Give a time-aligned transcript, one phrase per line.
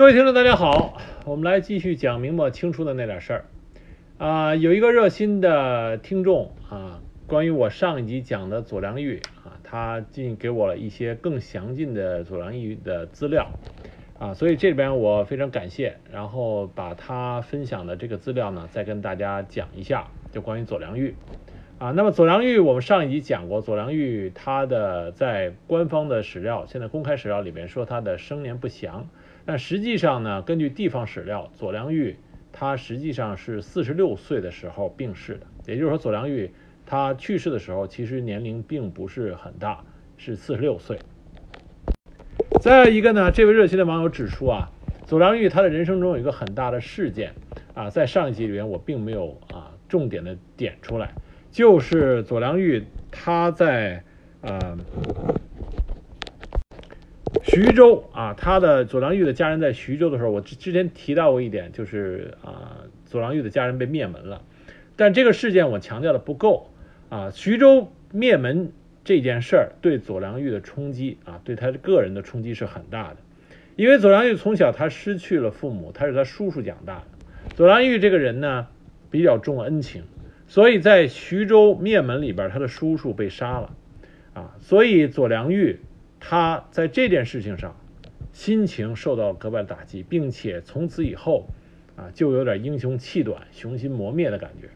[0.00, 3.44] 各位听众，大家好，我们来继续讲明末清初的那点事儿。
[4.16, 13.50] 啊，有一个热心的听众啊，关于我上一集讲的左良玉啊，他进给我了一些更详尽的左良玉的资料
[14.18, 21.14] 啊，所以这里边我非常感谢，然后把他分享的这个资料呢，再跟大家讲一下，就关于左良玉
[21.78, 21.90] 啊。
[21.90, 29.06] 那么左良玉，我们上一集讲过，左良玉他的在官方的史料，现在公开史料里边说他的生年不详。
[29.50, 32.14] 但实际上呢，根据地方史料，左良玉
[32.52, 35.46] 他实际上是四十六岁的时候病逝的。
[35.66, 36.48] 也就是说，左良玉
[36.86, 39.82] 他去世的时候，其实年龄并不是很大，
[40.16, 41.00] 是四十六岁。
[42.60, 44.70] 再一个呢，这位热心的网友指出啊，
[45.04, 47.34] 左良玉他的人生中有一个很大的事件
[47.74, 51.12] 啊，在上一集里面我并没有啊重点的点出来，
[51.50, 54.00] 就是左良玉他在
[54.42, 54.78] 呃。
[57.44, 64.42] 徐州啊，他的左良玉的家人在徐州的时候，我之之前提到过一点，就是啊，左良玉的家人被灭门了。
[64.96, 66.70] 但这个事件我强调的不够
[67.08, 68.72] 啊，徐州灭门
[69.04, 73.16] 这件事儿对左良玉的冲击啊，对他个人的冲击是很大的。
[73.76, 77.04] 因为左良玉从小他失去了父母，他是他叔叔养大的。
[77.54, 78.66] 左良玉这个人呢，
[79.08, 80.02] 比较重恩情，
[80.48, 83.70] 所以在徐州灭门里边，他的叔叔被杀了
[84.34, 85.78] 啊，所以左良玉。
[86.20, 87.74] 他在这件事情上，
[88.32, 91.48] 心情受到格外打击，并且从此以后，
[91.96, 94.68] 啊，就有点英雄气短、雄心磨灭的感觉。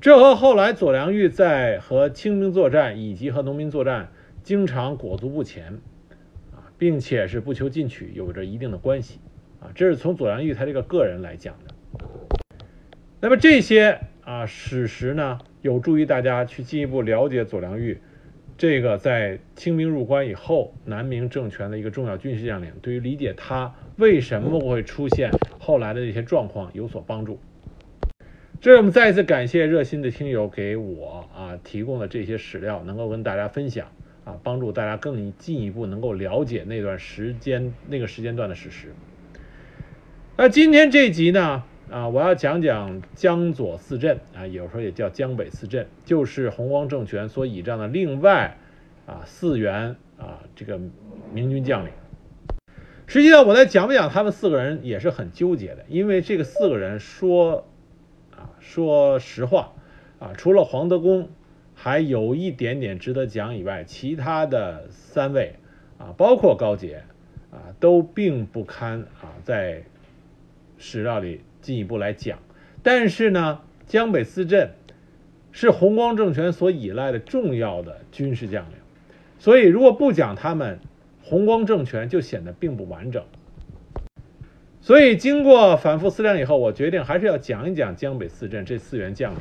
[0.00, 4.10] 这和后来左良玉在和清兵作战以及和农民作战，
[4.42, 5.80] 经常裹足不前，
[6.52, 9.18] 啊，并且是不求进取，有着一定的关系。
[9.60, 11.74] 啊，这是从左良玉他这个个人来讲的。
[13.20, 15.38] 那么这些啊史实呢？
[15.62, 17.98] 有助于大家去进一步了解左良玉
[18.56, 27.40] 这个在清兵入关以后南明政权的一个重要军事将领，对于理解他为什么会出现后来的这些状况有所帮助。
[28.60, 33.88] 这我们再一次感谢热心的听友给我啊提供的这些史料，能够跟大家分享
[34.24, 38.92] 啊，帮助大家更进一步能够了解那段时间那个时间段的史实。
[40.36, 41.64] 那今天这集呢？
[41.90, 48.56] 啊，我要讲讲江左四镇啊，有时候也叫江北四镇，就是洪光政权所倚仗的另外
[49.06, 50.78] 啊四员啊这个
[51.34, 51.92] 明军将领。
[53.08, 57.66] 实际上，我在讲不讲他们四个人也是很纠结的，因为这个四个人说
[58.36, 59.72] 啊说实话
[60.20, 61.28] 啊，除了黄德功
[61.74, 65.56] 还有一点点值得讲以外，其他的三位
[65.98, 67.02] 啊，包括高杰
[67.50, 69.82] 啊，都并不堪啊在
[70.78, 71.40] 史料里。
[71.60, 72.38] 进一步来讲，
[72.82, 74.70] 但是呢，江北四镇
[75.52, 78.76] 是弘光政权所依赖的重要的军事将领，
[79.38, 80.78] 所以如果不讲他们，
[81.22, 83.22] 弘光政权就显得并不完整。
[84.80, 89.40] 所以经过反复思量以后，我决定还是要讲一讲江北四镇这四员将领。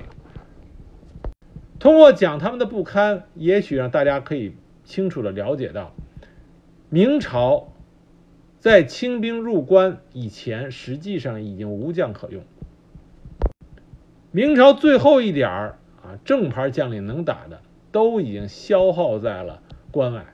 [1.79, 4.53] 通过讲他们的不堪，也许让大家可以
[4.83, 5.95] 清楚的了解到
[6.89, 7.73] 明朝。
[8.59, 12.43] 在清兵入关以前，实际上已经无将可用。
[14.31, 17.61] 明朝最后一点儿啊正牌将领能打的，
[17.93, 20.25] 都已经消耗在了关外。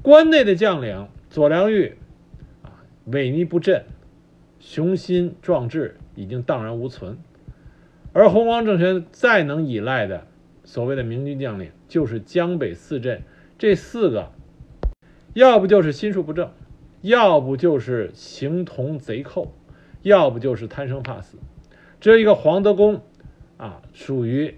[0.00, 1.96] 关内的将领左良玉
[2.62, 3.84] 啊萎靡不振，
[4.60, 7.18] 雄心壮志已经荡然无存。
[8.12, 10.24] 而洪光政权再能依赖的
[10.62, 13.22] 所谓的明军将领，就是江北四镇
[13.58, 14.30] 这四个。
[15.34, 16.52] 要不就是心术不正，
[17.02, 19.52] 要不就是形同贼寇，
[20.02, 21.38] 要不就是贪生怕死。
[22.00, 23.02] 只有一个黄德功，
[23.56, 24.56] 啊，属于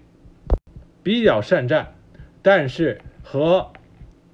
[1.01, 1.95] 比较善战，
[2.43, 3.71] 但是和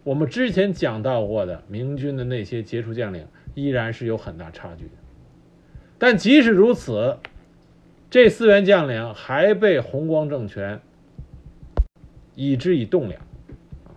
[0.04, 4.92] 我们之前讲到过的明军的那些杰出将领依然是有很大差距的。
[5.98, 7.20] 但即使如此，
[8.10, 10.82] 这四员将领还被弘光政权
[12.36, 13.22] 以之以栋梁，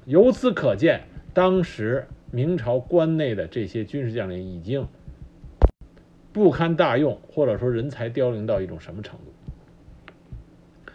[0.05, 2.06] 由此可见，当时。
[2.37, 4.87] 明朝关内的这些军事将领已经
[6.35, 10.93] 不堪大用，或者说人才凋零到一种什么程度？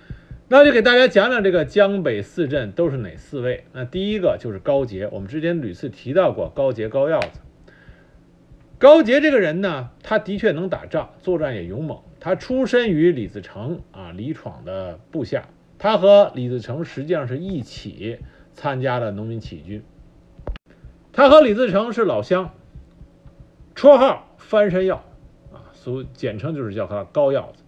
[0.47, 3.63] 那就给大家讲讲这个江北四镇都是哪四位。
[3.73, 7.39] 那第一个就是高杰，我们之前屡次提到过高杰高鹞子。
[8.77, 11.97] 高杰这个人呢，他的确能打仗，作战也勇猛。
[12.19, 15.49] 他出身于李自成啊李闯的部下，
[15.79, 18.19] 他和李自成实际上是一起
[18.53, 19.81] 参加了农民起义军。
[21.13, 22.53] 他和李自成是老乡，
[23.75, 25.03] 绰号翻山药，
[25.51, 27.63] 啊，俗简称就是叫他高鹞子。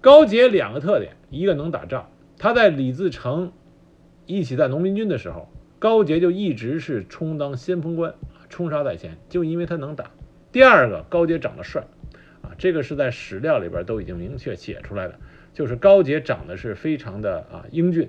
[0.00, 3.52] 高杰两个特点，一个能打仗，他在李自成
[4.26, 5.48] 一起在农民军的时候，
[5.80, 8.14] 高杰就一直是充当先锋官，
[8.48, 10.10] 冲杀在前，就因为他能打。
[10.52, 11.82] 第二个，高杰长得帅，
[12.42, 15.18] 啊，这个是在史料里边都已经明确写出来的，
[15.52, 18.08] 就是高杰长得是非常的啊英俊。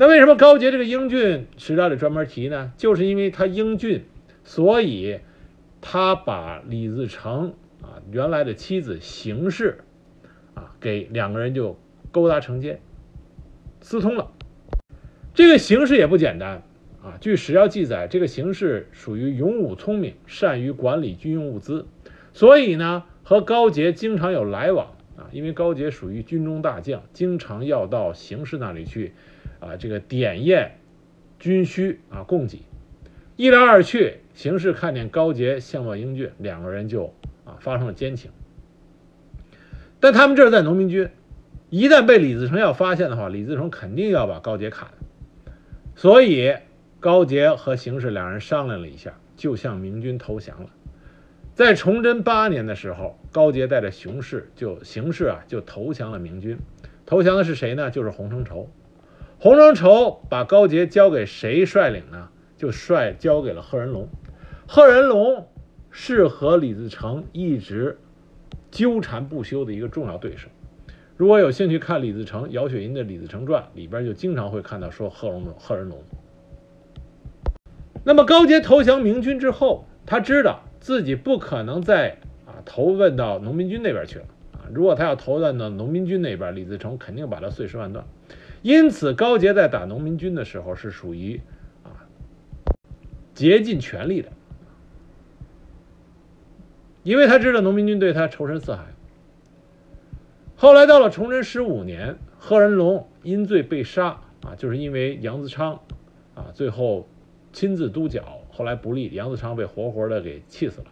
[0.00, 2.72] 那为什么高杰这个英俊史料里专门提呢？
[2.76, 4.04] 就是因为他英俊，
[4.44, 5.18] 所以
[5.80, 9.78] 他把李自成啊原来的妻子邢氏
[10.54, 11.76] 啊给两个人就
[12.12, 12.80] 勾搭成奸，
[13.80, 14.30] 私通了。
[15.34, 16.62] 这个邢氏也不简单
[17.02, 21.86] 啊，据史料记载，这个邢氏属于勇武聪明，善于管理军用物资，
[22.32, 29.12] 所以呢和高杰经常有来往啊，因为高杰属于军中大将，经常要到邢氏那里去。
[29.60, 30.78] 啊，这个点验
[31.38, 32.62] 军需啊，供给，
[33.36, 37.14] 一来二去，形势看见高杰相貌英俊，两个人就
[37.44, 38.30] 啊发生了奸情。
[40.00, 41.08] 但他们这是在农民军，
[41.70, 44.94] 一旦被李自成要发现的话，李自成肯定要把高杰砍了。
[45.96, 46.54] 所以
[47.00, 50.70] 高杰和邢氏两人商量了一下，就向明军投降了。
[51.54, 56.56] 在崇祯八年的时候，高杰带着熊氏就邢氏啊就投降了明军。
[57.04, 57.90] 投降的是谁呢？
[57.90, 58.70] 就是洪承畴。
[59.40, 62.28] 洪承畴把高杰交给谁率领呢？
[62.56, 64.08] 就率交给了贺人龙。
[64.66, 65.46] 贺人龙
[65.92, 67.96] 是和李自成一直
[68.72, 70.48] 纠缠不休的一个重要对手。
[71.16, 75.96] 如果有兴趣看李自成、姚雪银的《李自成传》，里边就经常会看到说贺龙、贺人龙。
[78.02, 84.24] 那么高杰投降明军之后，他知道自己不可能再啊投奔到农民军那边去了！
[84.74, 88.04] 如果他要投在那农民军那边，李自成肯定把他碎尸万段。
[88.62, 91.40] 因此，高杰在打农民军的时候是属于
[91.84, 92.06] 啊
[93.34, 94.30] 竭尽全力的，
[97.02, 98.86] 因为他知道农民军对他仇深似海。
[100.56, 105.80] 后来到了崇祯十五年，贺人龙因罪被杀啊，就是因为杨子昌
[106.34, 107.08] 啊最后
[107.52, 110.86] 亲自督剿，后来不利，杨子昌被活活的给气死了。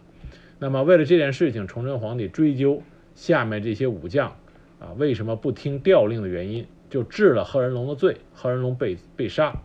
[0.57, 2.81] 那么为了这件事情，崇祯皇帝追究
[3.17, 4.37] 下面这些武将
[4.79, 6.65] 啊为什么不听调令的原因。
[6.89, 9.57] 就治了贺人龙的罪，贺人龙被被杀，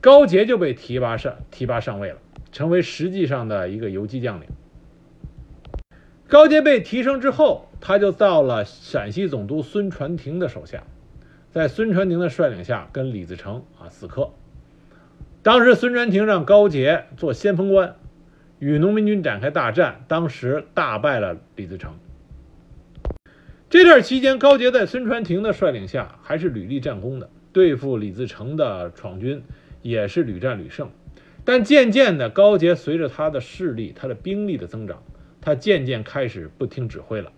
[0.00, 2.18] 高杰就被提拔上提拔上位了，
[2.52, 4.46] 成为实际上的一个游击将领。
[6.28, 10.84] 高杰被提升之后，他就到了陕西总督孙传庭的手下，
[11.50, 14.30] 在孙传庭的率领下，跟李自成啊死磕。
[15.42, 17.96] 当时孙传庭让高杰做先锋官，
[18.60, 21.98] 与农民军展开大战，当时大败了李自成。
[23.68, 29.42] 这段期间，高杰在孙传庭的率领下还是屡立战功的，对付李自成的闯军
[29.82, 30.88] 也是屡战屡胜。
[31.44, 35.02] 但渐渐的，高杰随着他的势力、他的兵力的增长，
[35.40, 37.32] 他渐渐开始不听指挥了。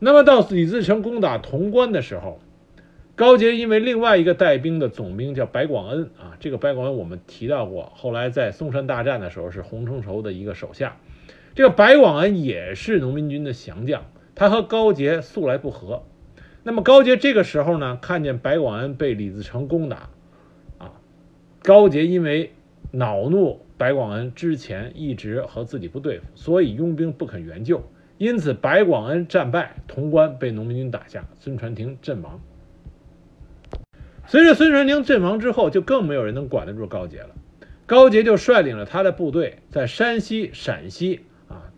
[0.00, 2.40] 那么到李自成攻打潼关的时候，
[3.14, 10.96] 高杰因为另外一个带兵的总兵叫白广恩啊，这个白广恩我们提到过，后来在松山大战的时候是洪承畴的一个手下。
[11.54, 14.02] 这个白广恩也是农民军的降将。
[14.40, 16.02] 他和高杰素来不和，
[16.62, 20.08] 那么高杰这个时候呢，看见白广恩被李自成攻打，
[20.78, 20.92] 啊，
[21.62, 22.50] 高杰因为
[22.90, 27.82] 恼怒白广恩之前一直和自己不对付，所以拥兵不肯援救，
[28.16, 32.40] 因此白广恩战败，潼关被农民军打下，孙传庭阵亡。
[34.26, 37.34] 随着孙传庭阵亡之后，就更没有人能管得住高杰了，
[37.84, 41.70] 高杰就率领了他的部队在山西、陕西啊，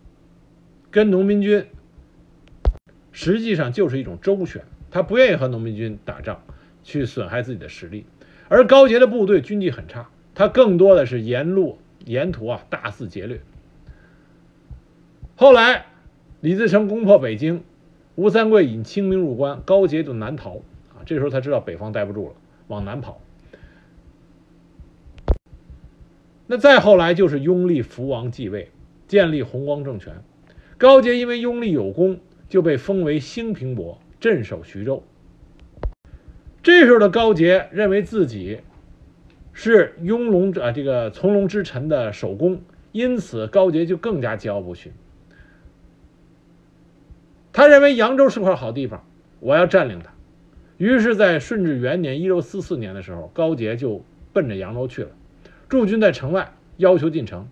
[0.89, 1.65] 跟农民军。
[3.13, 6.43] 实际上就是一种周旋，他不愿意和农民军打仗，
[6.83, 8.05] 去损害自己的实力。
[8.49, 13.39] 而高杰的部队军纪很差，他更多的是沿路沿途啊大肆劫掠。
[15.35, 15.85] 后来
[16.41, 17.63] 李自成攻破北京，
[18.15, 20.57] 吴三桂引清兵入关，高杰就南逃
[20.89, 21.05] 啊。
[21.05, 22.35] 这时候他知道北方待不住了，
[22.67, 23.21] 往南跑。
[26.47, 28.71] 那再后来就是拥立福王继位，
[29.07, 30.23] 建立弘光政权。
[30.77, 32.19] 高杰因为拥立有功。
[32.53, 35.01] 就被封为兴平伯，镇守徐州。
[36.61, 38.59] 这时候的高杰认为自己
[39.53, 44.91] 是雍龙啊这个从龙之臣的首功，因此高杰就更加桀骜不驯。
[47.51, 49.03] 他认为扬州是块好地方，
[49.39, 50.13] 我要占领它。
[50.77, 55.09] 于是，在顺治元年（一六四四年）的时候，高杰就奔着扬州去了，
[55.67, 57.47] 驻军在城外，要求进城。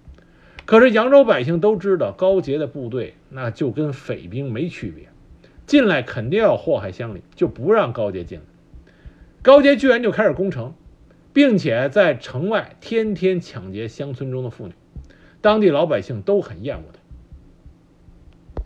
[0.71, 5.09] 可是扬州百姓都知道高杰的部队那就跟匪兵没区别，
[5.67, 8.45] 进来肯定要祸害乡里，就不让高杰进来。
[9.41, 10.73] 高杰居然就开始攻城，
[11.33, 14.73] 并且在城外天天抢劫乡村中的妇女，
[15.41, 18.61] 当地老百姓都很厌恶他。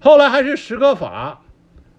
[0.00, 1.42] 后来还是石可法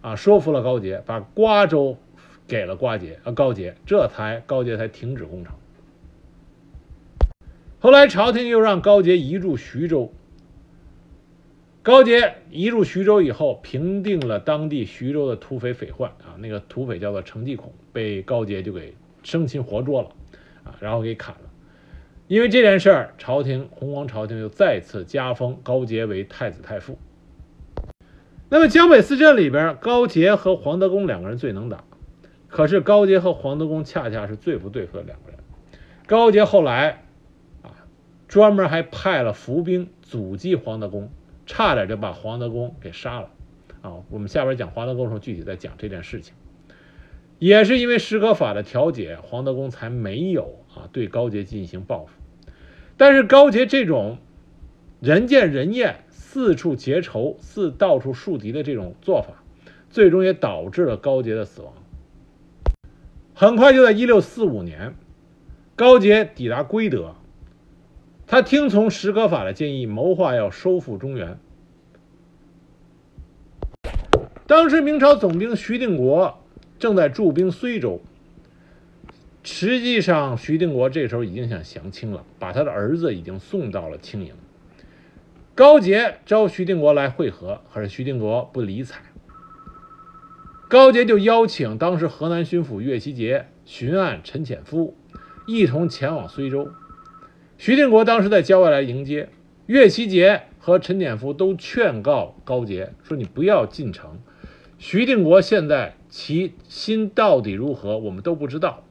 [0.02, 2.00] 啊说服了高杰，把瓜州
[2.48, 5.54] 给了瓜杰啊高杰，这才高杰才停止攻城。
[7.84, 10.14] 后来朝廷又让高杰移驻徐州。
[11.82, 20.08] 高杰移驻徐州以后，平定了当地徐州的土匪匪患啊，那个土匪叫做程继孔，被高杰就给生擒活捉了
[20.64, 21.42] 啊，然后给砍了。
[22.30, 26.98] 因为这件事儿，朝廷弘光朝廷又再次加封高杰为太子太傅。
[28.48, 31.84] 那么江北四镇里边，高杰和黄德功两个人最能打，
[32.48, 35.40] 可是高杰和黄德功恰恰是最不对付的两个人。
[36.08, 37.03] 高杰后来，
[38.34, 41.12] 专门还派了伏兵阻击黄德功。
[41.46, 43.30] 差点就把黄德功给杀了，
[43.84, 46.34] 啊，我们下边讲黄德功时候具体再讲这件事情。
[47.38, 52.14] 也是因为史可法的调解，黄德功才没有啊对高杰进行报复。
[52.98, 54.18] 但是高杰这种
[55.00, 59.44] 人见人厌、四处结仇、四到处树敌的这种做法，
[59.92, 61.72] 最终也导致了高杰的死亡。
[63.36, 64.96] 很快就在一六四五年，
[65.76, 67.14] 高杰抵达归德。
[68.26, 71.38] 他听从石可法的建议，谋划要收复中原。
[74.48, 76.40] 当时明朝总兵徐定国
[76.78, 78.02] 正在驻兵睢州。
[79.44, 84.34] 实际上，徐定国这时候已经想降清了，把他的儿子已经送到了清营。
[85.54, 89.02] 高杰招徐定国来会合，可是徐定国不理睬。
[90.68, 94.96] 高杰就邀请当时河南巡抚岳希杰、巡按陈潜夫
[95.46, 96.72] 一同前往睢州。
[97.58, 99.30] 徐定国当时在郊外来迎接，
[99.68, 104.20] 岳希杰和陈典夫都劝告高杰说：“你不要进城。”
[104.80, 108.84] 徐定国现在其心到底如何，我们都不知道。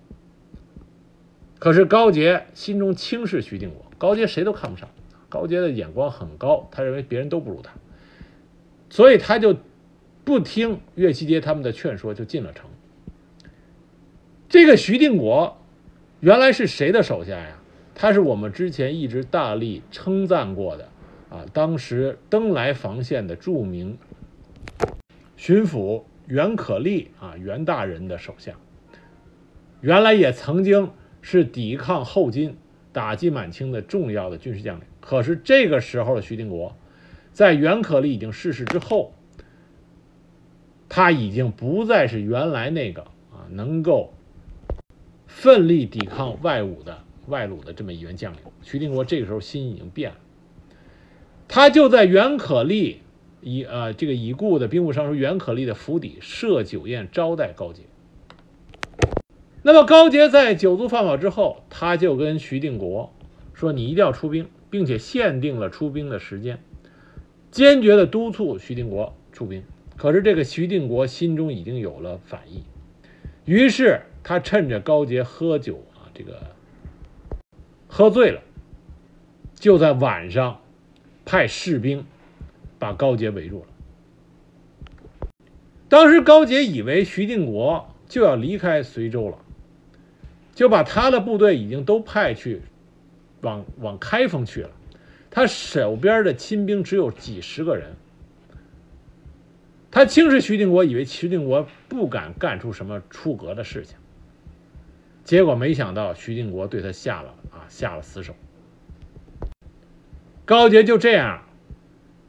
[1.59, 4.89] 可是高杰心中轻视徐定国，高杰谁都看不上，
[5.29, 7.73] 高杰的眼光很高，他认为别人都不如他，
[8.89, 9.55] 所以他就
[10.25, 12.71] 不听岳希杰他们的劝说，就进了城。
[14.49, 15.59] 这个徐定国
[16.21, 17.62] 原来是谁的手下呀？
[17.95, 20.89] 他是我们之前一直大力称赞过的，
[21.31, 23.99] 啊，当时登莱防线的著名
[25.37, 28.55] 巡抚袁可立啊，袁大人的手下，
[29.81, 32.57] 原来也曾经是抵抗后金、
[32.93, 34.85] 打击满清的重要的军事将领。
[35.01, 36.77] 可是这个时候的徐定国，
[37.33, 39.13] 在袁可立已经逝世之后，
[40.89, 44.15] 他已经不再是原来那个啊能够
[45.27, 47.02] 奋力抵抗外侮的。
[47.27, 50.17] 外虏的这么一员将领，徐定国这个时候心已经变了。
[51.49, 53.01] 他就在袁可立
[53.43, 57.83] 已呃这个已故的兵部尚书袁可立的府邸设酒宴招待高杰。
[59.63, 63.13] 那么高杰在酒足饭饱之后，他就跟徐定国
[63.53, 66.59] 说：“你一定要出兵，并且限定了出兵的时间，
[67.51, 69.63] 坚决的督促徐定国出兵。”
[69.97, 72.65] 可是这个徐定国心中已经有了反意，
[73.45, 76.52] 于是他趁着高杰喝酒啊这个。
[77.95, 78.41] 喝醉了，
[79.55, 80.63] 就在晚上
[81.27, 82.07] 派士兵
[82.79, 85.29] 把高杰围住了。
[85.91, 89.37] 当时高杰以为徐定国就要离开随州了，
[90.55, 92.63] 就把他的部队已经都派去
[93.43, 94.71] 往往开封去了。
[95.31, 97.95] 他手边的亲兵只有几十个人，
[99.91, 103.99] 他轻视徐定国，以为徐定国不敢干出什么出格的事情。
[105.25, 108.35] 结果没想到，徐定国对他下了啊下了死手。
[110.45, 111.45] 高杰就这样，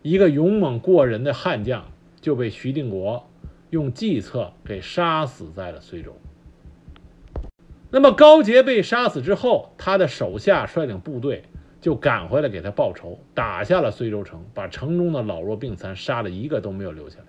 [0.01, 3.27] 一个勇猛过人的悍将，就被徐定国
[3.71, 6.15] 用计策给杀死在了随州。
[7.89, 11.43] 那么高杰被杀死之后，他的手下率领部队
[11.81, 17.25] 就赶回来给他报仇，打下了睢州城，把城中的老弱病残杀了一个都没有留下来。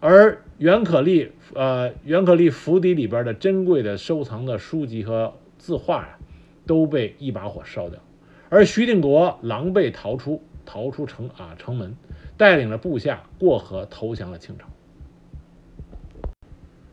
[0.00, 6.18] 而袁可立，呃，袁可立府邸里边的珍贵的收藏的书籍和字画啊，
[6.66, 8.00] 都被一把火烧掉。
[8.48, 11.94] 而徐定国狼狈逃出，逃出城啊城门，
[12.38, 14.66] 带领着部下过河投降了清朝。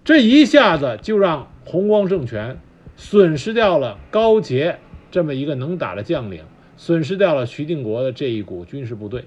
[0.03, 2.59] 这一下子就让弘光政权
[2.95, 4.79] 损失掉了高杰
[5.11, 6.43] 这么一个能打的将领，
[6.75, 9.25] 损失掉了徐定国的这一股军事部队。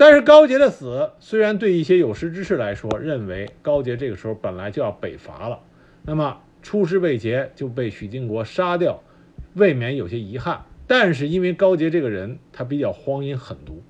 [0.00, 5.60] 但是高杰的死，虽然对一些有识之士来说，认为高杰这个时候本来就要北伐了，
[6.06, 9.02] 那么出师未捷就被许定国杀掉，
[9.52, 10.64] 未免有些遗憾。
[10.86, 13.82] 但是因为高杰这个人，他比较荒淫狠毒，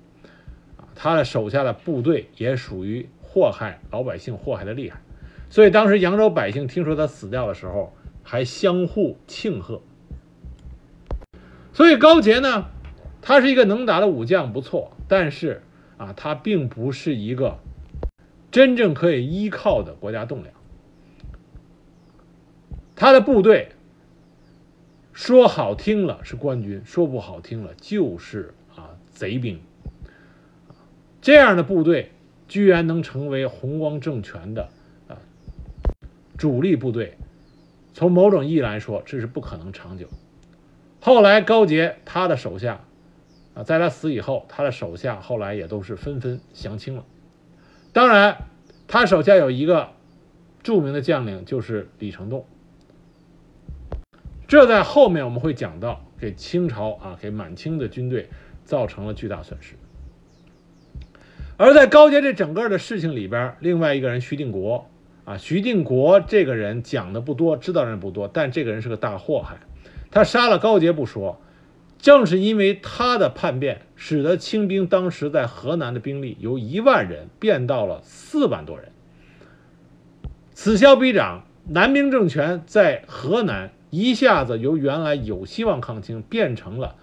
[0.75, 4.99] 啊，他的手下的部队也属于祸害老百姓，祸害的厉害，
[5.49, 9.81] 所以当时扬州百姓听说他死掉的时候，还相互庆贺。
[11.71, 12.65] 所以高杰呢，
[13.21, 15.61] 他是一个能打的武将，不错，但是。
[16.01, 17.59] 啊，他并不是一个
[18.49, 20.51] 真正可以依靠的国家栋梁。
[22.95, 23.69] 他的部队
[25.13, 29.61] 说好听了是官军，说不好听了就是啊贼兵。
[31.21, 32.09] 这样的部队
[32.47, 34.69] 居然能成为红光政权的
[35.07, 35.21] 啊
[36.35, 37.15] 主力部队，
[37.93, 40.07] 从某种意义来说，这是不可能长久。
[40.99, 42.83] 后来高杰他的手下
[43.63, 47.03] 在他死以后，他的手下后来也都是纷纷降清了。
[47.93, 48.37] 当然，
[48.87, 49.89] 他手下有一个
[50.63, 52.45] 著名的将领，就是李成栋。
[54.47, 58.29] 这在后面我们会讲到，给清朝啊，给满清的军队
[58.63, 59.75] 造成了巨大损失。
[61.57, 64.89] 而在高杰这整个的事情里边，另外一个人徐定国
[65.25, 69.57] 啊，徐定国这个人讲的不多，知道人不多，但这个人是个大祸害。
[70.09, 71.39] 他杀了高杰不说，
[72.01, 78.91] 正是因为他的叛变，使得清兵当时在河南的兵力由一万人变到了四万多人。
[80.53, 83.71] 此消彼长，南明政权在河南。
[83.91, 86.95] 一下子由原来有希望抗清，变成了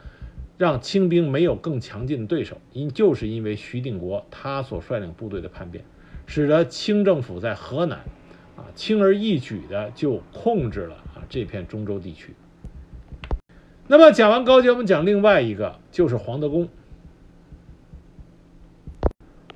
[0.57, 5.85] 让清兵没有更强劲的对手，因就是因为徐定国他所率领部队的叛变，
[6.27, 7.99] 使得清政府在河南
[8.57, 12.35] 啊轻而易举的就控制了啊这片中州地区。
[13.91, 16.69] 那么讲完高阶，我们讲另外一个，就是黄德功。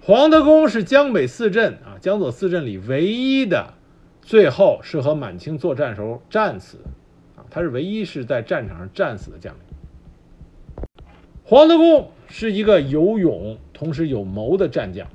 [0.01, 3.75] 黄德功是江北四镇啊江左四镇里唯一的，
[4.23, 6.79] 最后是和满清作战时候战死。
[7.37, 9.61] 啊他是唯一是在战场上战死的将领。
[11.45, 15.07] 黄德功是一个有勇同时有谋的战将，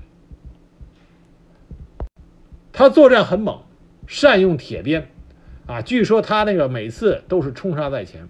[2.71, 3.62] 他作战很猛，
[4.05, 5.09] 善用铁鞭，
[5.65, 8.29] 啊，据说他那个每次都是冲杀在前，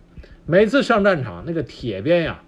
[0.49, 2.41] 每次上战场那个铁鞭呀，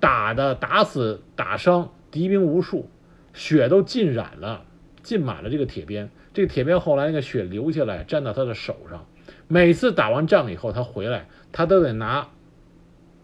[0.00, 2.90] 打的打死打伤敌兵无数，
[3.34, 4.64] 血都浸染了，
[5.04, 9.06] 浸满了这个铁鞭，这个铁鞭后来那个血流下来沾到他的手上。
[9.46, 12.26] 每次打完仗以后，他回来，他都得拿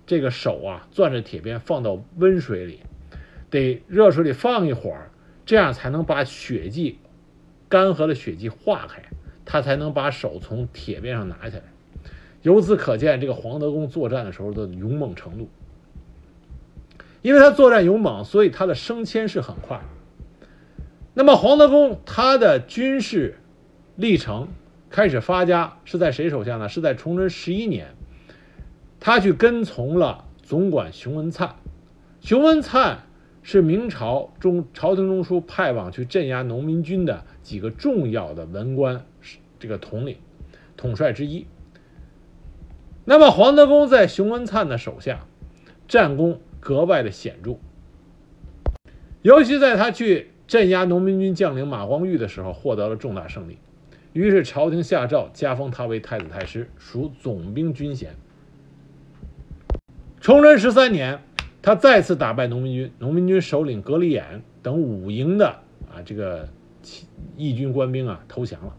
[0.06, 2.78] 这个手啊，攥着铁鞭放到温水里，
[3.50, 5.10] 得热水里放一会儿，
[5.44, 7.00] 这样才能把血迹
[7.68, 9.02] 干涸的血迹化开，
[9.44, 11.64] 他才能把手从铁鞭上拿下来。
[12.42, 15.48] 由此可见，这个黄德功作战的时候的勇猛程度。
[17.22, 19.80] 因为他作战勇猛，所以他的升迁是很快。
[21.14, 23.38] 那么黄德功他的军事
[23.96, 24.48] 历程。
[24.90, 26.68] 开始发家是在谁手下呢？
[26.68, 27.94] 是在崇祯十一年，
[29.00, 31.56] 他去跟从了总管熊文灿。
[32.20, 32.98] 熊文灿
[33.42, 39.06] 是明朝中朝廷中枢派往去镇压农民军的几个重要的文官，
[39.58, 40.18] 这个统领、
[40.76, 41.46] 统帅之一。
[43.04, 45.26] 那么黄德功在熊文灿的手下，
[45.88, 47.56] 战功格外的显著，
[49.22, 53.58] 尤其在他去镇压农民军将领马光裕的时候，获得了重大胜利。
[54.12, 58.14] 于是朝廷下诏加封他为太子太师，属总兵军衔。
[60.20, 61.20] 崇祯十三年，
[61.60, 65.48] 他再次打败农民军，农民军首领格里眼等五营的
[65.90, 66.48] 啊这个
[67.36, 68.76] 义军官兵啊投降了。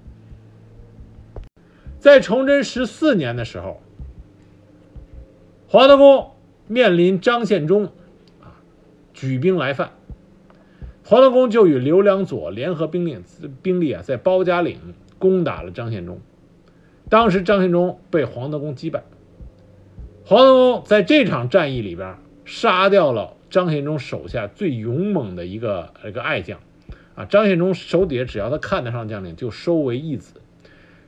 [2.00, 3.82] 在崇祯十四年的时候，
[5.74, 6.34] 黄德功
[6.68, 7.86] 面临张献忠
[8.40, 8.62] 啊
[9.12, 9.90] 举兵来犯，
[11.04, 13.18] 黄德功就与刘良佐联合兵力
[13.64, 14.78] 兵力啊在包家岭。
[15.18, 16.20] 攻打了张献忠，
[17.10, 19.04] 当时张献忠被黄德功击败。
[20.26, 26.60] 黄德功在这场战役里边杀掉了张献忠手下最勇猛的一个一个爱将，
[27.16, 30.36] 啊，张献忠手底下只要他看得上将领就收为义子。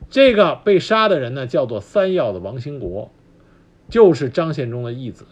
[0.10, 3.12] 这个被杀的人呢，叫做三要的王兴国，
[3.90, 5.26] 就是张献忠的义子，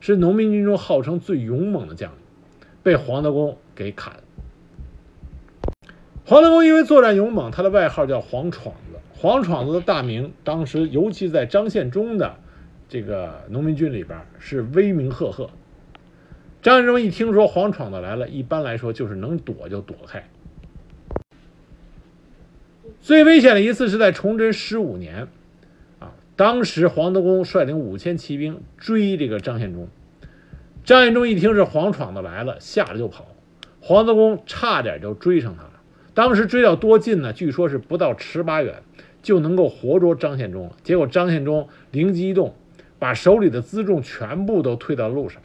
[0.00, 2.18] 是农民军中号称最勇猛的将领，
[2.82, 4.14] 被黄德功给砍。
[6.24, 8.98] 黄德功因为作战勇猛，他的外号叫黄闯子。
[9.20, 12.36] 黄闯子的大名，当时尤其在张献忠的
[12.88, 15.50] 这个农民军里边是威名赫赫。
[16.60, 20.28] 张献忠一听说黄闯子来了，一般来说就是能躲就躲开。
[23.00, 25.28] 最危险的一次是在崇祯十五年，
[26.38, 29.88] 当时黄德功率领五千骑兵追这个张献忠，
[30.84, 33.26] 张献忠一听是黄闯的来了，吓得就跑，
[33.80, 35.72] 黄德功差点就追上他了。
[36.14, 37.32] 当时追到多近呢？
[37.32, 38.84] 据说是不到尺八远，
[39.20, 40.76] 就能够活捉张献忠了。
[40.84, 42.54] 结果张献忠灵机一动，
[43.00, 45.42] 把手里的辎重全部都推到路上，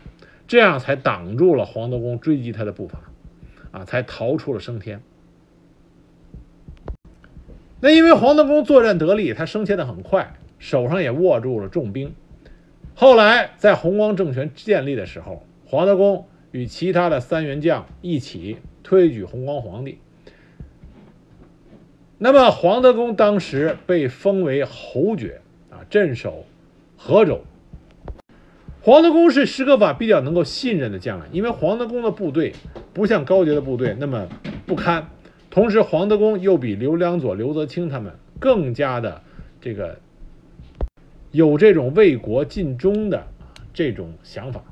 [0.47, 2.99] 这样才挡住了黄德功追击他的步伐，
[3.71, 5.01] 啊，才逃出了升天。
[7.79, 12.13] 那因为黄德功作战得力，他升迁的很快，手上也握住了重兵。
[12.95, 19.97] 后来在弘光政权建立的时候，黄德功与其他的三员将一起推举弘光皇帝。
[22.17, 26.45] 那么黄德功当时被封为侯爵啊，镇守
[26.95, 27.41] 河州
[28.81, 32.53] 黄德功是施可法比较能够信任的将领，因为黄德功的部队
[32.93, 34.29] 不像高杰的部队那么
[34.65, 35.09] 不堪，
[35.49, 39.21] 同时黄德功又比刘良佐、刘泽清他们更加的
[39.59, 39.99] 这个
[41.33, 43.25] 有这种为国尽忠的
[43.73, 44.63] 这种想法，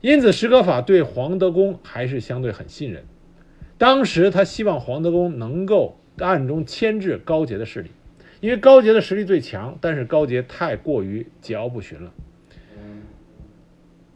[0.00, 3.04] 因此石可法对黄德功还是相对很信任。
[3.78, 7.92] 当时他希望黄德功能够暗中牵制高杰的势力，
[8.40, 12.12] 因为高杰的实力最强，但是高杰太过于桀骜不驯了。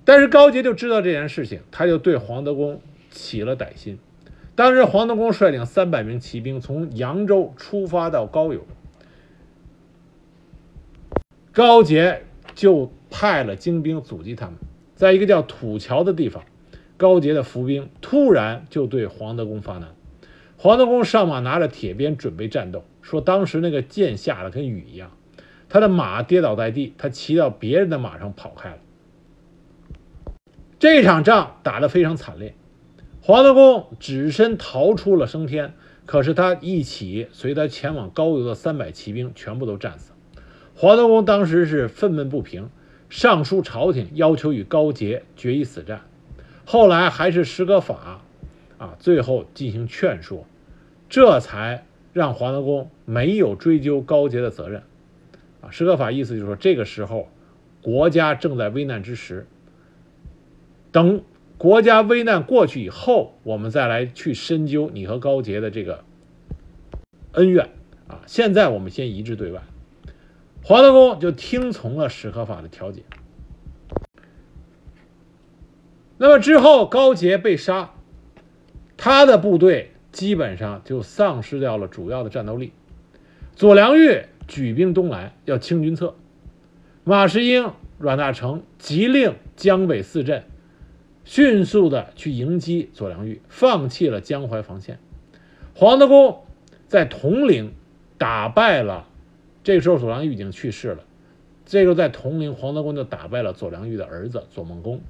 [0.05, 2.81] 但是高杰就知道这件事情，他就对黄德功
[3.11, 4.01] 起了歹心。
[4.57, 8.67] 当时黄德功率领三百名骑兵从扬州出发到高邮，
[11.57, 14.57] 高杰就派了精兵阻击他们，
[14.95, 16.45] 在一个叫土桥的地方。
[16.99, 19.95] 高杰的伏兵突然就对黄德功发难，
[20.59, 25.13] 黄德功上马拿着铁鞭准备战斗，说当时那个箭下的跟雨一样，
[25.71, 28.79] 他的马跌倒在地，他骑到别人的马上跑开了。
[30.79, 32.55] 这场仗打得非常惨烈，
[33.23, 35.73] 黄德功只身逃出了升天，
[36.05, 40.16] 可是他一起随他前往高邮的三百骑兵全部都战死了。
[40.79, 42.69] 黄德公当时是愤懑不平，
[43.09, 46.03] 上书朝廷要求与高杰决一死战。
[46.67, 48.21] 后来还是施可法，
[48.77, 50.45] 啊，最后进行劝说，
[51.09, 54.83] 这才让黄德公没有追究高杰的责任，
[55.63, 57.31] 啊，石可法意思就是说，这个时候
[57.81, 59.47] 国家正在危难之时，
[60.93, 61.23] 等
[61.57, 66.05] 国家危难过去以后，我们再来去深究你和高杰的这个
[67.33, 67.71] 恩怨，
[68.09, 69.63] 啊，现在我们先一致对外。
[70.69, 73.05] 黄德功就听从了史可法的调解。
[76.19, 77.93] 那么之后，高杰被杀，
[78.97, 82.73] 他的部队基本上就丧失掉了主要的战斗力。
[83.55, 86.17] 左良玉举兵东来，要清军策。
[87.05, 90.47] 马士英、阮大铖急令江北四镇
[91.23, 94.99] 迅速的去迎击左良玉，放弃了江淮防线。
[95.77, 96.45] 黄德功
[96.89, 97.73] 在铜陵
[98.19, 99.07] 打败了，
[99.67, 101.03] 这个时候左良玉已经去世了。
[101.65, 105.01] 这个在铜陵，黄德功就打败了左良玉的儿子左梦公。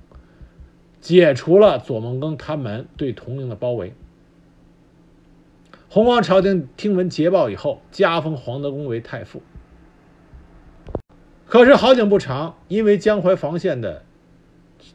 [0.99, 3.93] 解除了左梦庚他们对铜陵的包围。
[5.91, 9.43] 洪光朝廷听闻捷报以后，加封黄德功为太傅。
[11.45, 14.05] 可是好景不长，因为江淮防线的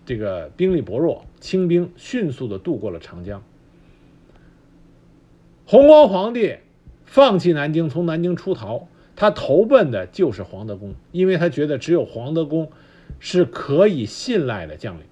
[0.07, 3.43] 这个兵力薄弱，清兵迅速的渡过了长江。
[5.67, 6.57] 洪光皇帝
[7.05, 8.87] 放弃南京，从南京出逃，
[9.21, 12.71] 他投奔的就是黄德功，因为他觉得只有黄德功
[13.19, 15.03] 是可以信赖的将领。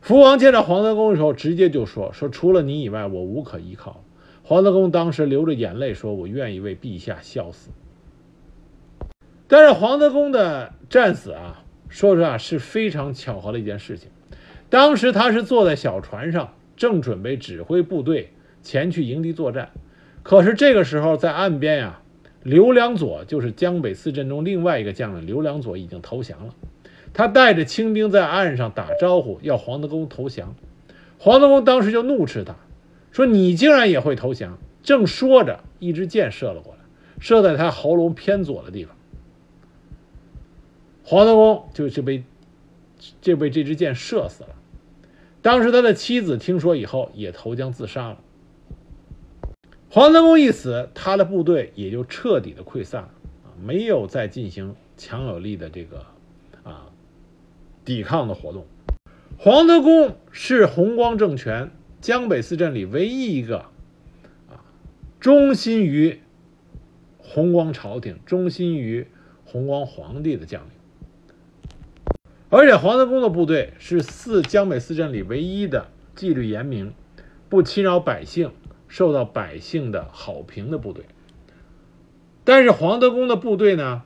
[0.00, 4.02] 福王见到黄德功的时候，直接就说：“说除了你以外，我无可依靠。”
[4.42, 7.70] 黄德功当时流着眼泪说：“我愿意为陛下效死。”
[9.46, 14.10] 但是黄德功的战死啊，说实话是非常巧合的一件事情。
[14.68, 18.32] 当时他是坐在小船上，正准备指挥部队
[18.64, 19.70] 前去迎敌作战，
[20.24, 22.00] 可是这个时候在岸边呀，
[22.44, 26.54] 刘良佐就是江北四镇中另外一个将领刘良佐已经投降了。
[27.12, 30.54] 他带着清兵在岸上打招呼，要黄德功投降。
[31.18, 32.56] 黄德功当时就怒斥他，
[33.12, 36.80] 说：“你竟然也会投降！”正说着，一支箭射了过来，
[37.18, 38.94] 射在他喉咙偏左的地方。
[41.02, 42.24] 黄德功就是被
[43.22, 44.50] 就被这支箭射死了。
[45.40, 48.18] 当时他的妻子听说以后，也投江自杀了。
[49.94, 53.10] 黄德功一死，他的部队也就彻底的溃散了
[53.44, 56.04] 啊，没有再进行强有力的这个
[56.64, 56.90] 啊。
[57.84, 58.66] 抵抗的活动，
[59.38, 63.66] 黄德功是弘光政权江北四镇里唯一一个
[64.48, 64.66] 啊
[65.20, 66.18] 忠心于
[67.18, 69.06] 弘光朝廷、忠心于
[69.44, 70.70] 弘光皇帝的将领。
[72.50, 76.92] 而且黄德功的部队是四江北四镇里唯一的纪律严明、
[77.48, 78.50] 不侵扰百姓、
[78.94, 81.04] 受到百姓的好评的部队。
[82.44, 84.02] 但是黄德功的部队呢，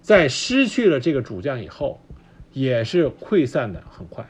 [0.00, 2.00] 在失去了这个主将以后。
[2.52, 4.28] 也是溃散的很快，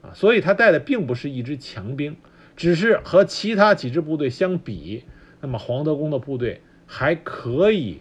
[0.00, 2.14] 啊，所以他带的并不是一支强兵，
[2.54, 5.02] 只是和其他几支部队相比，
[5.40, 7.98] 那么黄德功的部队还可以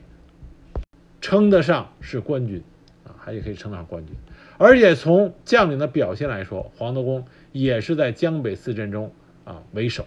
[1.21, 2.61] 称得上是官军，
[3.03, 4.15] 啊，还可以称得上官军，
[4.59, 9.11] 而且从将领的表现来说，黄德功也是在江北四镇中
[9.43, 10.05] 啊为首。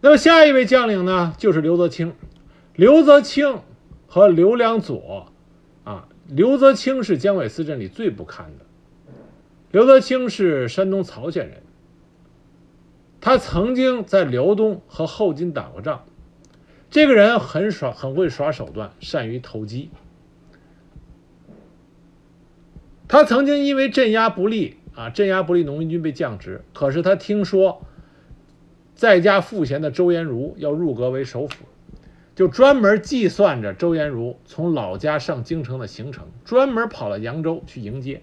[0.00, 2.14] 那么下一位将领呢，就是刘泽清，
[2.74, 3.60] 刘泽清
[4.06, 5.26] 和刘良佐。
[5.84, 8.64] 啊刘泽清是江北四镇里最不堪的。
[9.72, 11.62] 刘泽清是山东曹县人，
[13.20, 16.04] 他曾经在辽东和后金打过仗。
[16.88, 19.90] 这个人很耍，很会耍手段，善于投机。
[23.08, 26.64] 他曾经因为镇压不利啊，镇压不利，农民军被降职。
[26.72, 27.82] 可是他听说
[29.00, 31.64] 在家赋闲的周延儒要入阁为首辅，
[32.34, 38.20] 就专门计算着周延儒从老家上京城的行程，专门跑到扬州去迎接。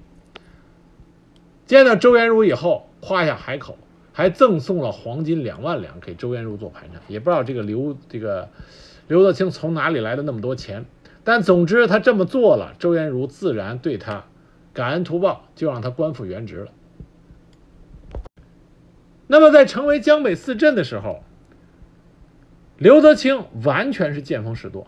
[1.66, 3.76] 见到周延儒以后，夸下海口，
[4.14, 7.02] 还赠送了黄金两万两给周延儒做盘缠。
[7.08, 8.50] 也不知道这个刘这个
[9.08, 10.86] 刘德清从哪里来的那么多钱，
[11.24, 14.26] 但总之他这么做了，周延儒自然对他。
[14.74, 16.72] 感恩图报，就让他官复原职了。
[19.28, 21.24] 那么，在成为江北四镇的时候，
[22.78, 24.88] 刘德清完全是见风使舵。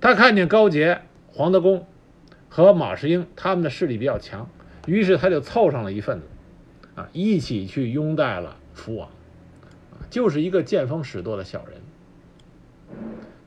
[0.00, 1.86] 他看见高杰、黄德功
[2.48, 4.48] 和马士英他们的势力比较强，
[4.86, 6.26] 于是他就凑上了一份子，
[6.94, 9.08] 啊，一起去拥戴了福王，
[10.08, 11.80] 就是一个见风使舵的小人。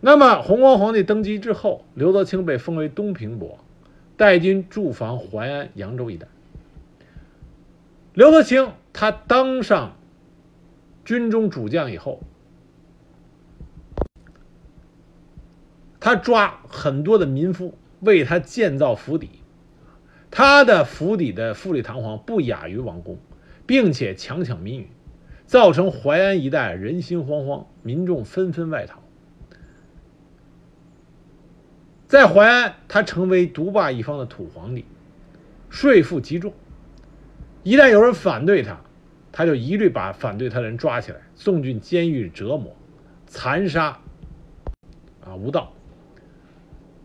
[0.02, 3.60] 那么，弘光皇帝登基之后，刘德清被封为东平伯。
[4.18, 6.28] 带军驻防淮安、扬州一带。
[8.14, 9.96] 刘德清他当上
[11.06, 12.22] 军中主将以后，
[16.00, 19.30] 他抓很多的民夫为他建造府邸，
[20.32, 23.18] 他的府邸的富丽堂皇不亚于王宫，
[23.66, 24.90] 并且强抢民女，
[25.46, 29.02] 造成淮安一带人心惶惶，民众纷纷外逃。
[32.08, 34.86] 在淮安，他成为独霸一方的土皇帝，
[35.70, 36.54] 税赋极重。
[37.70, 38.82] 一旦有人反对他，
[39.32, 42.76] 他就一律把反对他的人抓起来，送进监狱折磨、
[43.28, 44.00] 残杀，
[45.24, 45.72] 啊，无道。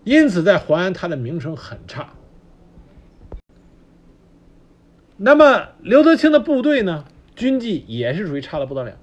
[0.05, 2.15] 因此，在淮安，他的名声很差。
[5.19, 7.05] 那么，刘德清的部队呢，
[7.37, 8.97] 军纪也是属于差的不得了。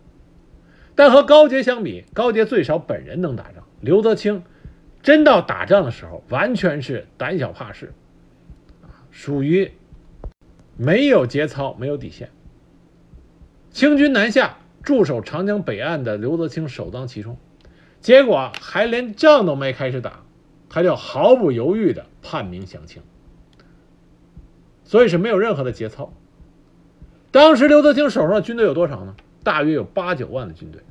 [0.95, 4.41] 但和高杰相比，高杰最少本人能打仗，刘德清。
[5.03, 7.93] 真到打仗的时候，完全是胆小怕事，
[9.11, 9.71] 属于
[10.83, 12.31] 没有节操、没有底线。
[13.69, 17.37] 清军南下，驻守长江北岸的刘德清首当其冲，
[17.99, 20.23] 结果还连仗都没开始打，
[20.69, 23.03] 他就毫不犹豫的叛明降清，
[24.83, 26.11] 所以是没有任何的节操。
[27.29, 29.15] 当时刘德清手上的军队有多少呢？
[29.43, 30.81] 大约有八九万的军队。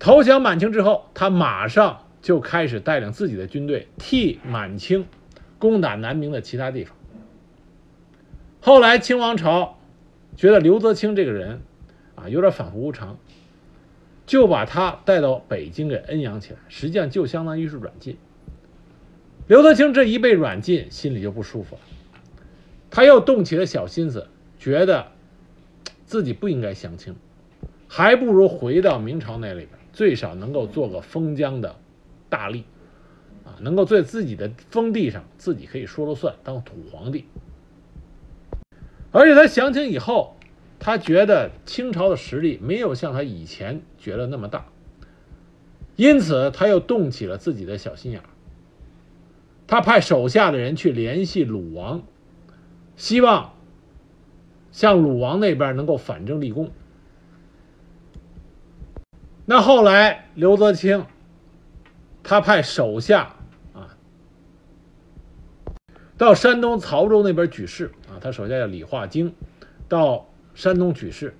[0.00, 2.00] 投降满清之后，他马上。
[2.20, 5.06] 就开始带领自己的军队替满清
[5.60, 6.97] 攻打南明的其他地方。
[8.60, 9.78] 后来清王朝
[10.36, 11.60] 觉得刘泽清这个人
[12.14, 13.18] 啊有点反复无常，
[14.26, 18.16] 就把他带到北京给恩养起来，实际上就相当于是软禁。
[19.46, 21.80] 刘泽清这一被软禁，心里就不舒服了，
[22.90, 24.26] 他又动起了小心思，
[24.58, 25.06] 觉得
[26.04, 27.16] 自己不应该降清，
[27.86, 31.76] 还不如回到明朝那里边，最少能够做个封疆的。
[32.30, 32.64] 大吏，
[33.46, 37.24] 啊，能够在自己的封地上自己可以说了算，当土皇帝。
[39.10, 40.36] 而且他降清以后，
[40.78, 44.66] 他觉得清朝的实力没有像他以前觉得那么大，
[45.96, 48.26] 因此他又动起了自己的小心眼儿。
[49.66, 52.02] 他派手下的人去联系鲁王，
[52.96, 53.54] 希望
[54.72, 56.70] 向鲁王那边能够反正立功。
[59.44, 61.06] 那后来刘泽清。
[62.20, 63.36] 他派手下
[63.72, 63.96] 啊，
[66.18, 69.34] 到山东曹州那边举事他手下叫李化经，
[69.88, 71.34] 到山东举事。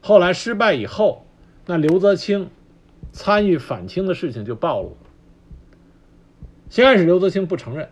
[0.00, 1.26] 后来失败以后，
[1.66, 2.50] 那刘泽清
[3.12, 4.96] 参与反清的事情就暴露了。
[6.68, 7.88] 先开始刘泽清不承认，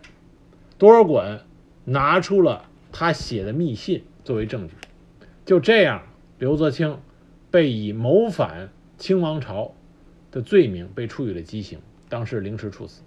[0.77, 1.39] 多尔衮
[1.85, 4.73] 拿出了他写的密信作为证据。
[5.45, 6.03] 就这样，
[6.37, 6.99] 刘泽清
[7.49, 9.73] 被以谋反清王朝
[10.31, 11.79] 的罪名被处以了极刑。
[12.09, 13.01] 当时凌迟处死，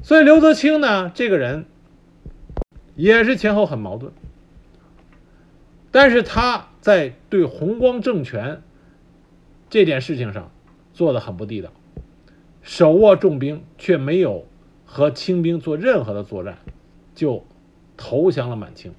[0.00, 1.66] 所以刘泽清呢，这个人
[2.94, 4.12] 也是前后很矛盾。
[5.90, 8.62] 但是他在对弘光政权
[9.70, 10.50] 这件事情上
[10.92, 11.70] 做的很不地道，
[12.62, 14.46] 手握重兵却没有
[14.84, 16.58] 和清兵做任何的作战，
[17.14, 17.44] 就
[17.96, 18.92] 投降了满清。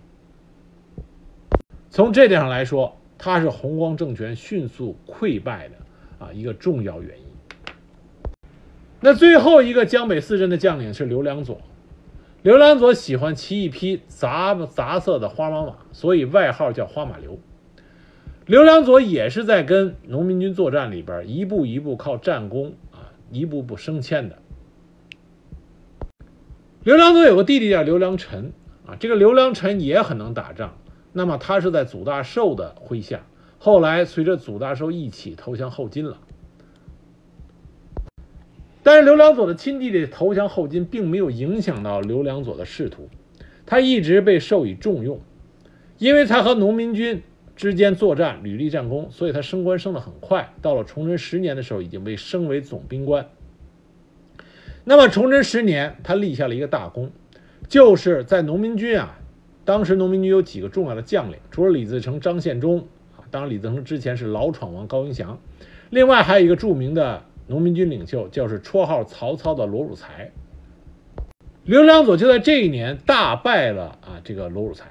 [1.89, 7.25] 从这点上来说，他是弘光政权迅速溃败的啊一个重要原因。
[8.99, 11.61] 那最后一个江北四镇的将领是刘良佐。
[12.47, 17.37] 刘良佐喜欢骑一匹杂杂色的花毛马，所以外号叫花马刘。
[18.45, 24.37] 刘良佐也是在跟农民军作战里边一步一步靠战功啊，一步步升迁的。
[26.85, 28.53] 刘良佐有个弟弟叫刘良臣
[28.85, 30.77] 啊，这个刘良臣也很能打仗。
[31.11, 33.25] 那么他是在祖大寿的麾下，
[33.59, 36.17] 后来随着祖大寿一起投降后金了。
[38.87, 43.09] 但是刘良佐的亲弟弟投降后金，并没有影响到刘良佐的仕途。
[43.65, 45.19] 他一直被授予重用，
[45.97, 47.21] 因为他和农民军
[47.57, 50.53] 之间作战屡立战功，所以他升官升得很快。
[50.61, 53.27] 到了崇祯十年的时候，已经被升为总兵官。
[54.85, 57.11] 那么崇祯十年，他立下了一个大功，
[57.67, 59.19] 就是在农民军啊，
[59.65, 65.41] 当时农民军有几个重要的将领，除了李自成、张献忠啊，当然李自成之前是老闯王高迎祥，
[65.89, 70.31] 另外还有一个著名的农民军领袖，就是绰号曹操的罗汝才。
[71.63, 74.85] 刘良佐就在这一年大败了啊，这个罗汝才，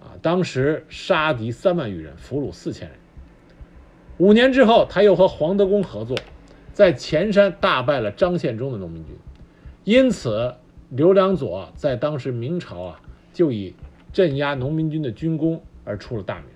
[0.00, 2.96] 啊，当时杀敌三万余人，俘虏四千人。
[4.18, 6.16] 五年之后，他又和黄德功合作，
[6.72, 9.16] 在前山大败了张献忠的农民军，
[9.84, 10.54] 因此
[10.90, 13.00] 刘良佐在当时明朝啊，
[13.32, 13.74] 就以
[14.12, 16.46] 镇压农民军的军功而出了大名。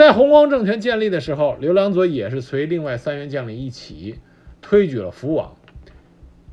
[0.00, 4.18] 在弘光政权建立的时候，刘良佐也是随另外三员将领一起
[4.62, 5.54] 推举了福王。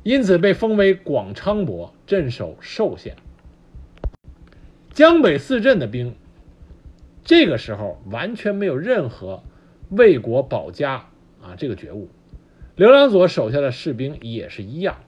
[0.02, 3.16] 因此被封为广昌伯，镇守寿县。
[4.92, 6.14] 江北四镇的兵，
[7.24, 9.42] 这个时候完全没有任何
[9.88, 11.06] 为国保家
[11.40, 12.10] 啊这个觉悟。
[12.76, 14.98] 刘良佐手下的士兵也是一样，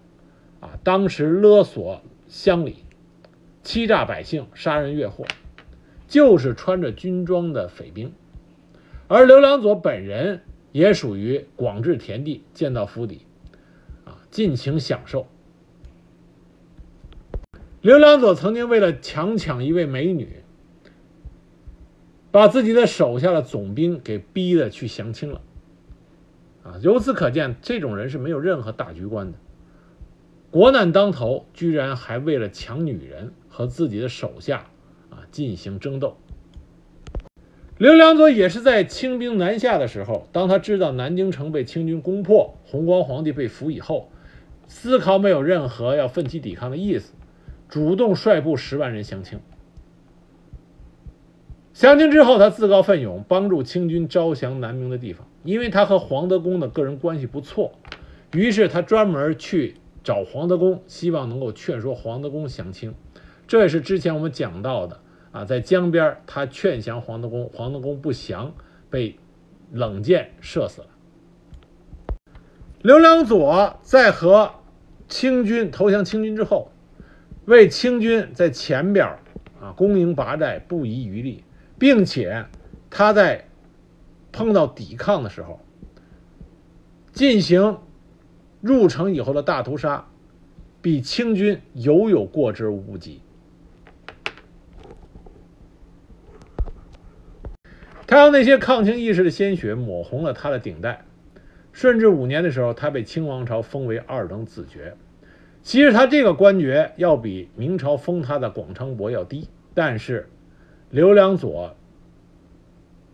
[0.61, 2.77] 啊，当时勒索乡里，
[3.63, 5.27] 欺诈百姓，杀人越货，
[6.09, 8.11] 就是穿着军装的匪兵。
[9.13, 13.23] 而刘良佐本人也属于广置田地，建造府邸。
[14.05, 15.27] 啊尽情享受。
[17.81, 20.45] 刘良佐曾经为了强抢一位美女，
[22.31, 25.41] 把自己的手下的总兵给逼的去降清了。
[26.63, 29.39] 啊，由此可见，这种人是没有任何大局观的。
[30.53, 34.71] 国难当头，居然还为了抢女人和自己的手下
[35.11, 36.17] 啊进行争斗。
[37.81, 44.11] 刘良佐也是在清兵南下的时候，当他知道南京城被清军攻破，弘光皇帝被俘以后。
[44.67, 47.15] 丝毫没有任何要奋起抵抗的意思，
[47.71, 49.41] 主动率部十万人降清。
[51.73, 57.73] 降清之后，他自告奋勇帮助清军招降南明的地方，因为他和黄德功的个人关系不错，
[58.35, 62.95] 于是他专门去找黄德功，希望能够劝说黄德功降清。
[63.49, 65.01] 这也是之前我们讲到的
[65.33, 68.53] 啊，在江边他劝降黄德功，黄德功不降，
[68.91, 69.17] 被
[69.71, 70.89] 冷箭射死了。
[72.83, 74.53] 刘良佐在和
[75.09, 76.73] 清军投降清军之后，
[77.45, 79.07] 为清军在前边
[79.61, 81.45] 啊攻营拔寨不遗余力，
[81.79, 82.47] 并且
[82.89, 83.47] 他在
[84.33, 85.61] 碰到抵抗的时候，
[87.13, 87.79] 进行
[88.61, 90.09] 入城以后的大屠杀，
[90.81, 93.21] 比清军犹有过之无不及。
[98.11, 101.05] 他让那些抗清义士的鲜血抹红了他的顶戴。
[101.73, 104.97] 顺治五年的时候，他被清王朝封为二等子爵。
[105.63, 110.29] 其实他这个官爵要比明朝封他的广昌伯要低，但是
[110.91, 111.77] 刘良佐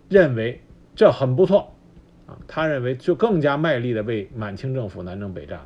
[0.08, 0.62] 认为
[0.94, 1.74] 这很不错
[2.26, 5.60] 啊，他认为就更加卖力的为满清政府南征北战。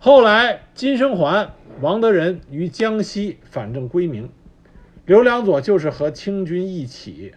[0.00, 4.28] 后来金生桓、王德仁于江西反正归明，
[5.10, 7.34] 刘良佐就是和清军一起。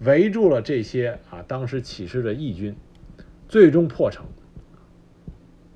[0.00, 2.76] 围住了这些啊，当时起事的义军，
[3.48, 4.26] 最终破城，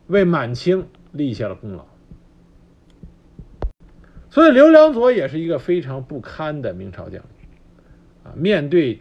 [0.09, 1.87] 为满清立下了功劳。
[4.29, 7.23] 所以刘良佐也是一个非常不堪的明朝将领
[8.25, 9.01] 啊，面对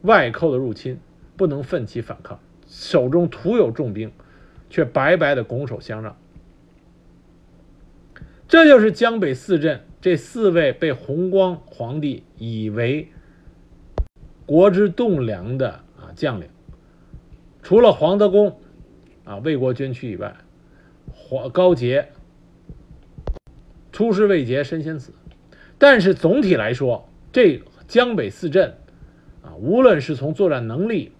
[0.00, 0.98] 外寇的入侵，
[1.36, 4.10] 不能奋起反抗，手中徒有重兵，
[4.70, 6.16] 却白白的拱手相让。
[8.46, 13.08] 这就是江北四镇这四位被弘光皇帝以为。
[14.46, 16.48] 国之栋梁的啊将领，
[17.62, 18.58] 除了黄德功
[19.24, 20.34] 啊为国捐躯以外，
[21.12, 22.08] 黄高杰
[23.92, 25.12] 出师未捷身先死。
[25.76, 28.72] 但是总体来说，这江北四镇
[29.42, 31.12] 啊，无论是从作战能力、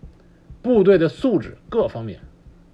[0.62, 2.20] 部队的素质各方面，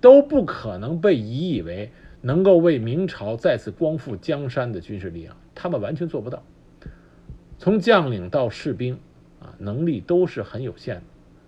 [0.01, 1.91] 都不可能被以以为
[2.21, 6.43] 能够为明朝再次光复江山的军事力量，他们完全做不到。
[7.59, 8.99] 从将领到士兵。
[9.41, 11.03] 啊能力都是很有限的，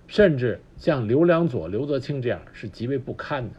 [0.07, 3.57] 甚至像刘良佐、刘泽清这样是极为不堪的。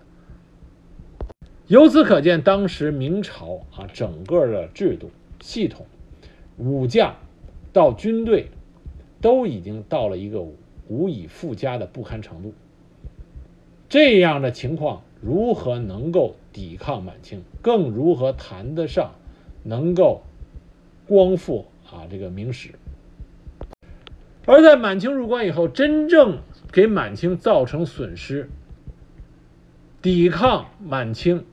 [1.65, 5.09] 由此可见，当时明朝啊整个的制度
[5.41, 5.87] 系统、
[6.57, 7.15] 武将
[7.73, 8.51] 到军队，
[9.19, 10.45] 都已经到了一个
[10.87, 12.53] 无以复加的不堪程度。
[13.89, 17.41] 这样的情况如何能够抵抗满清？
[17.63, 19.15] 更如何谈得上
[19.63, 20.21] 能够
[21.07, 22.71] 光复啊这个明史？
[24.45, 26.39] 而在满清入关以后，真正
[26.71, 28.49] 给满清造成损失、
[30.01, 31.45] 抵抗满清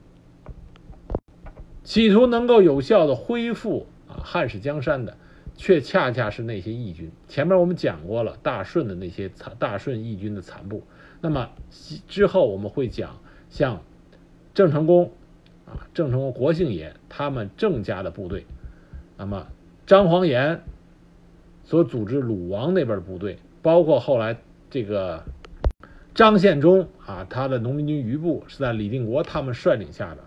[1.82, 5.16] 企图能够有效的恢复啊汉室江山的，
[5.56, 7.10] 却恰恰是那些义军。
[7.28, 10.84] 前面我们讲过了大顺的那些残大顺义军的残部，
[11.20, 11.50] 那么
[12.06, 13.18] 之后我们会讲
[13.50, 13.82] 像
[14.54, 15.10] 郑成功
[15.66, 18.46] 啊郑成功国姓爷他们郑家的部队，
[19.24, 19.46] 那么
[19.86, 20.60] 张煌言
[21.64, 24.36] 所组织鲁王那边的部队，包括后来
[24.68, 25.24] 这个
[26.14, 30.20] 张献忠啊他的农民军余部是在李定国他们率领下的。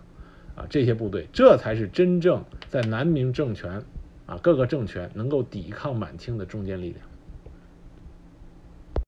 [0.56, 3.80] 啊，这些部队，这才是真正在南明政权，
[4.26, 7.07] 啊各个政权能够抵抗满清的中坚力量。